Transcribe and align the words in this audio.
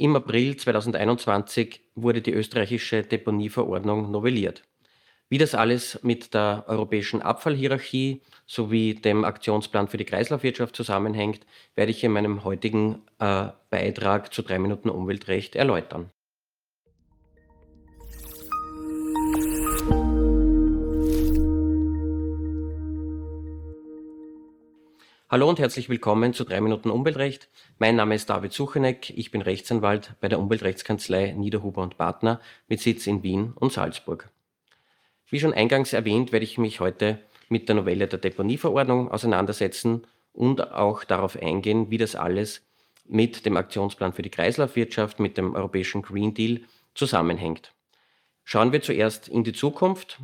Im 0.00 0.16
April 0.16 0.56
2021 0.56 1.82
wurde 1.94 2.22
die 2.22 2.32
österreichische 2.32 3.02
Deponieverordnung 3.02 4.10
novelliert. 4.10 4.62
Wie 5.28 5.36
das 5.36 5.54
alles 5.54 6.02
mit 6.02 6.32
der 6.32 6.64
europäischen 6.68 7.20
Abfallhierarchie 7.20 8.22
sowie 8.46 8.94
dem 8.94 9.26
Aktionsplan 9.26 9.88
für 9.88 9.98
die 9.98 10.06
Kreislaufwirtschaft 10.06 10.74
zusammenhängt, 10.74 11.44
werde 11.74 11.90
ich 11.90 12.02
in 12.02 12.12
meinem 12.12 12.44
heutigen 12.44 13.02
äh, 13.18 13.48
Beitrag 13.68 14.32
zu 14.32 14.40
drei 14.40 14.58
Minuten 14.58 14.88
Umweltrecht 14.88 15.54
erläutern. 15.54 16.10
Hallo 25.30 25.48
und 25.48 25.60
herzlich 25.60 25.88
willkommen 25.88 26.34
zu 26.34 26.42
3 26.42 26.60
Minuten 26.60 26.90
Umweltrecht. 26.90 27.48
Mein 27.78 27.94
Name 27.94 28.16
ist 28.16 28.28
David 28.28 28.52
Sucheneck. 28.52 29.10
Ich 29.16 29.30
bin 29.30 29.42
Rechtsanwalt 29.42 30.16
bei 30.20 30.26
der 30.26 30.40
Umweltrechtskanzlei 30.40 31.34
Niederhuber 31.34 31.82
und 31.82 31.96
Partner 31.96 32.40
mit 32.66 32.80
Sitz 32.80 33.06
in 33.06 33.22
Wien 33.22 33.52
und 33.54 33.72
Salzburg. 33.72 34.28
Wie 35.28 35.38
schon 35.38 35.54
eingangs 35.54 35.92
erwähnt, 35.92 36.32
werde 36.32 36.42
ich 36.42 36.58
mich 36.58 36.80
heute 36.80 37.20
mit 37.48 37.68
der 37.68 37.76
Novelle 37.76 38.08
der 38.08 38.18
Deponieverordnung 38.18 39.08
auseinandersetzen 39.08 40.04
und 40.32 40.72
auch 40.72 41.04
darauf 41.04 41.40
eingehen, 41.40 41.92
wie 41.92 41.98
das 41.98 42.16
alles 42.16 42.66
mit 43.04 43.46
dem 43.46 43.56
Aktionsplan 43.56 44.12
für 44.12 44.22
die 44.22 44.30
Kreislaufwirtschaft, 44.30 45.20
mit 45.20 45.36
dem 45.36 45.54
europäischen 45.54 46.02
Green 46.02 46.34
Deal 46.34 46.62
zusammenhängt. 46.96 47.72
Schauen 48.42 48.72
wir 48.72 48.82
zuerst 48.82 49.28
in 49.28 49.44
die 49.44 49.52
Zukunft. 49.52 50.18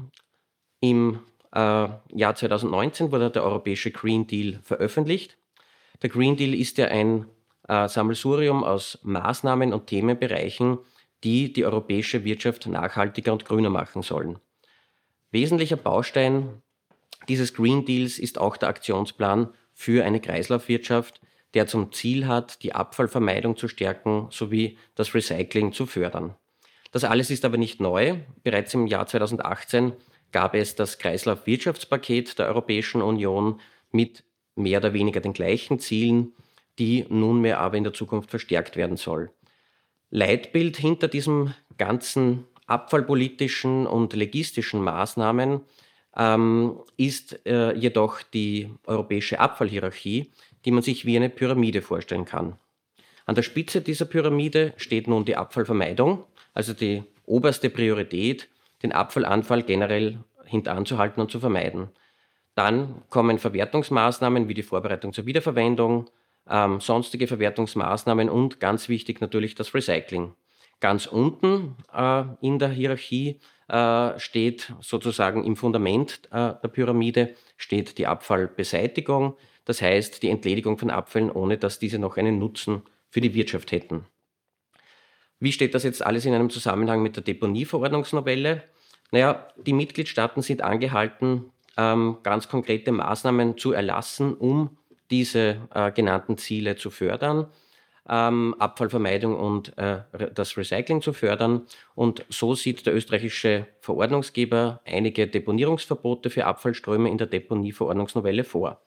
Im 0.80 1.20
Jahr 1.59 2.34
2019 2.34 3.12
wurde 3.12 3.30
der 3.30 3.45
europäische 3.45 3.91
Green 3.91 4.27
Deal 4.27 4.60
veröffentlicht. 4.62 5.38
Der 6.02 6.10
Green 6.10 6.37
Deal 6.37 6.55
ist 6.55 6.79
ja 6.79 6.88
ein 6.88 7.27
äh, 7.69 7.88
Sammelsurium 7.88 8.65
aus 8.65 8.98
Maßnahmen 9.02 9.73
und 9.73 9.87
Themenbereichen, 9.87 10.79
die 11.24 11.52
die 11.52 11.65
europäische 11.65 12.24
Wirtschaft 12.24 12.66
nachhaltiger 12.66 13.32
und 13.32 13.45
grüner 13.45 13.71
machen 13.71 14.02
sollen. 14.02 14.38
Wesentlicher 15.30 15.76
Baustein 15.76 16.63
dieses 17.29 17.54
Green 17.54 17.85
Deals 17.85 18.18
ist 18.18 18.38
auch 18.38 18.57
der 18.57 18.68
Aktionsplan 18.68 19.48
für 19.73 20.04
eine 20.04 20.20
Kreislaufwirtschaft, 20.20 21.20
der 21.54 21.66
zum 21.66 21.93
Ziel 21.93 22.26
hat, 22.26 22.63
die 22.63 22.74
Abfallvermeidung 22.74 23.57
zu 23.57 23.68
stärken 23.68 24.29
sowie 24.30 24.79
das 24.95 25.15
Recycling 25.15 25.73
zu 25.73 25.87
fördern. 25.87 26.35
Das 26.93 27.04
alles 27.04 27.30
ist 27.30 27.45
aber 27.45 27.57
nicht 27.57 27.80
neu. 27.80 28.16
Bereits 28.43 28.74
im 28.74 28.87
Jahr 28.87 29.07
2018 29.07 29.93
gab 30.37 30.54
es 30.54 30.74
das 30.74 30.98
Kreislaufwirtschaftspaket 30.98 32.38
der 32.38 32.48
Europäischen 32.48 33.01
Union 33.01 33.59
mit 33.90 34.23
mehr 34.54 34.80
oder 34.80 34.92
weniger 34.92 35.20
den 35.20 35.32
gleichen 35.32 35.79
Zielen, 35.79 36.34
die 36.79 37.06
nunmehr 37.09 37.59
aber 37.59 37.79
in 37.79 37.84
der 37.84 37.95
Zukunft 37.95 38.29
verstärkt 38.29 38.76
werden 38.76 38.98
soll. 38.98 39.30
Leitbild 40.10 40.76
hinter 40.76 41.09
diesem 41.09 41.54
ganzen 41.79 42.45
abfallpolitischen 42.66 43.87
und 43.87 44.12
legistischen 44.12 44.82
Maßnahmen 44.82 45.62
ähm, 46.14 46.80
ist 46.98 47.40
äh, 47.46 47.73
jedoch 47.73 48.20
die 48.20 48.68
europäische 48.84 49.40
Abfallhierarchie, 49.40 50.32
die 50.66 50.70
man 50.70 50.82
sich 50.82 51.07
wie 51.07 51.16
eine 51.16 51.30
Pyramide 51.30 51.80
vorstellen 51.80 52.26
kann. 52.26 52.59
An 53.24 53.37
der 53.37 53.42
Spitze 53.42 53.80
dieser 53.80 54.04
Pyramide 54.04 54.74
steht 54.76 55.09
nun 55.09 55.24
die 55.24 55.37
Abfallvermeidung, 55.37 56.24
also 56.52 56.74
die 56.74 57.04
oberste 57.24 57.70
Priorität, 57.70 58.51
den 58.82 58.93
Abfallanfall 58.93 59.63
generell 59.63 60.19
hintanzuhalten 60.45 61.21
und 61.21 61.30
zu 61.30 61.41
vermeiden. 61.41 61.91
Dann 62.55 63.02
kommen 63.10 63.38
Verwertungsmaßnahmen 63.38 64.49
wie 64.49 64.55
die 64.55 64.62
Vorbereitung 64.62 65.12
zur 65.12 65.27
Wiederverwendung, 65.27 66.09
ähm, 66.49 66.81
sonstige 66.81 67.27
Verwertungsmaßnahmen 67.27 68.31
und 68.31 68.60
ganz 68.60 68.88
wichtig 68.88 69.21
natürlich 69.21 69.54
das 69.54 69.75
Recycling. 69.75 70.34
Ganz 70.81 71.06
unten 71.06 71.77
äh, 71.93 72.25
in 72.41 72.59
der 72.59 72.69
Hierarchie 72.69 73.41
äh, 73.69 74.19
steht 74.19 74.72
sozusagen 74.81 75.44
im 75.44 75.56
Fundament 75.56 76.21
äh, 76.31 76.54
der 76.62 76.69
Pyramide 76.69 77.34
steht 77.56 77.98
die 77.98 78.06
Abfallbeseitigung, 78.06 79.36
das 79.65 79.82
heißt 79.82 80.22
die 80.22 80.31
Entledigung 80.31 80.78
von 80.78 80.91
Abfällen, 80.91 81.31
ohne 81.31 81.59
dass 81.59 81.78
diese 81.78 81.98
noch 81.98 82.16
einen 82.16 82.38
Nutzen 82.38 82.82
für 83.09 83.20
die 83.20 83.34
Wirtschaft 83.34 83.72
hätten. 83.72 84.06
Wie 85.38 85.52
steht 85.52 85.74
das 85.74 85.84
jetzt 85.84 86.04
alles 86.04 86.24
in 86.24 86.34
einem 86.34 86.50
Zusammenhang 86.50 87.02
mit 87.02 87.16
der 87.16 87.22
Deponieverordnungsnovelle? 87.22 88.62
Naja, 89.10 89.47
die 89.56 89.72
Mitgliedstaaten 89.72 90.42
sind 90.42 90.62
angehalten, 90.62 91.52
ähm, 91.76 92.19
ganz 92.22 92.48
konkrete 92.48 92.92
Maßnahmen 92.92 93.58
zu 93.58 93.72
erlassen, 93.72 94.34
um 94.34 94.78
diese 95.10 95.69
äh, 95.74 95.92
genannten 95.92 96.38
Ziele 96.38 96.76
zu 96.76 96.91
fördern, 96.91 97.47
ähm, 98.08 98.54
Abfallvermeidung 98.58 99.36
und 99.36 99.76
äh, 99.78 100.00
das 100.34 100.56
Recycling 100.56 101.02
zu 101.02 101.12
fördern. 101.12 101.66
Und 101.94 102.24
so 102.28 102.54
sieht 102.54 102.86
der 102.86 102.94
österreichische 102.94 103.66
Verordnungsgeber 103.80 104.80
einige 104.84 105.26
Deponierungsverbote 105.26 106.30
für 106.30 106.47
Abfallströme 106.47 107.10
in 107.10 107.18
der 107.18 107.26
Deponieverordnungsnovelle 107.26 108.44
vor. 108.44 108.80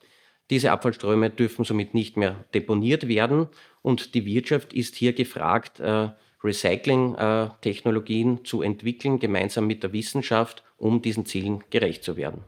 Diese 0.50 0.72
Abfallströme 0.72 1.30
dürfen 1.30 1.64
somit 1.64 1.94
nicht 1.94 2.18
mehr 2.18 2.44
deponiert 2.56 3.08
werden 3.08 3.48
und 3.84 4.16
die 4.16 4.26
Wirtschaft 4.26 4.74
ist 4.74 4.96
hier 4.96 5.14
gefragt, 5.14 5.80
äh, 5.80 6.10
Recycling-Technologien 6.44 8.46
zu 8.46 8.62
entwickeln, 8.62 9.20
gemeinsam 9.20 9.68
mit 9.68 9.84
der 9.84 9.94
Wissenschaft, 9.94 10.64
um 10.78 11.02
diesen 11.02 11.26
Zielen 11.26 11.64
gerecht 11.70 12.04
zu 12.04 12.18
werden. 12.18 12.44